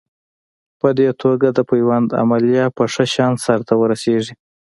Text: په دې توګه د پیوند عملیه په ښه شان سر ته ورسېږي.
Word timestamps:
په 0.79 0.87
دې 0.97 1.09
توګه 1.21 1.47
د 1.57 1.59
پیوند 1.69 2.07
عملیه 2.21 2.65
په 2.77 2.83
ښه 2.93 3.05
شان 3.13 3.33
سر 3.45 3.59
ته 3.67 3.73
ورسېږي. 3.77 4.33